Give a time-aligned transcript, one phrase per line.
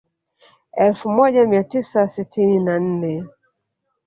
[0.77, 3.25] Elfu moja mia tisa sitini na nne